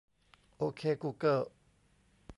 [0.57, 1.39] โอเคกูเกิล